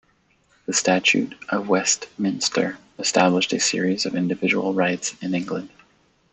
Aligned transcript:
The 0.65 0.73
Statute 0.73 1.35
of 1.49 1.69
Westminster 1.69 2.79
established 2.97 3.53
a 3.53 3.59
series 3.59 4.03
of 4.07 4.15
individuals' 4.15 4.75
rights 4.75 5.15
in 5.21 5.35
England. 5.35 5.69